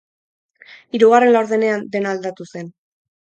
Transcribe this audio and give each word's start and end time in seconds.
Hirugarren 0.97 1.33
laurdenean 1.35 1.85
dena 1.97 2.15
aldatu 2.15 2.49
zen. 2.55 2.73